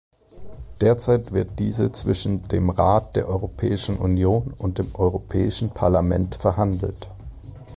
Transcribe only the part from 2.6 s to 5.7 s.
Rat der Europäischen Union und dem Europäischen